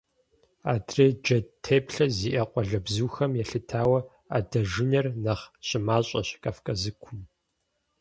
Адрей 0.73 1.13
джэд 1.21 1.45
теплъэ 1.63 2.05
зиӀэ 2.17 2.43
къуалэбзухэм 2.51 3.31
елъытауэ 3.43 3.99
адэжынэр 4.37 5.07
нэхъ 5.23 5.45
щымащӀэщ 5.67 6.29
Кавказыкум. 6.43 7.19